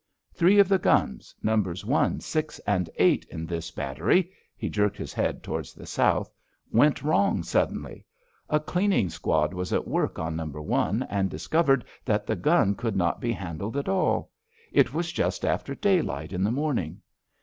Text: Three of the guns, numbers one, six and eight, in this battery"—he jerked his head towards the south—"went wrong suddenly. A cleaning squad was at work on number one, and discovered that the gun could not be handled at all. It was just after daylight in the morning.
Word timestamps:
Three 0.33 0.57
of 0.57 0.67
the 0.67 0.79
guns, 0.79 1.35
numbers 1.43 1.85
one, 1.85 2.21
six 2.21 2.57
and 2.65 2.89
eight, 2.95 3.23
in 3.25 3.45
this 3.45 3.69
battery"—he 3.69 4.67
jerked 4.67 4.97
his 4.97 5.13
head 5.13 5.43
towards 5.43 5.75
the 5.75 5.85
south—"went 5.85 7.03
wrong 7.03 7.43
suddenly. 7.43 8.07
A 8.49 8.59
cleaning 8.59 9.09
squad 9.11 9.53
was 9.53 9.71
at 9.71 9.87
work 9.87 10.17
on 10.17 10.35
number 10.35 10.59
one, 10.59 11.03
and 11.03 11.29
discovered 11.29 11.85
that 12.03 12.25
the 12.25 12.35
gun 12.35 12.73
could 12.73 12.95
not 12.95 13.21
be 13.21 13.31
handled 13.31 13.77
at 13.77 13.87
all. 13.87 14.31
It 14.71 14.91
was 14.91 15.11
just 15.11 15.45
after 15.45 15.75
daylight 15.75 16.33
in 16.33 16.43
the 16.43 16.49
morning. 16.51 17.03